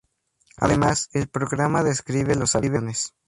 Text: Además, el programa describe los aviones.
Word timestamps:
Además, 0.57 1.11
el 1.13 1.27
programa 1.27 1.83
describe 1.83 2.33
los 2.33 2.55
aviones. 2.55 3.13